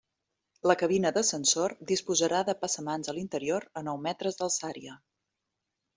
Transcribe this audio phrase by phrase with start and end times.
[0.71, 5.01] La cabina d'ascensor disposarà de passamans a l'interior a nou metres d'alçària.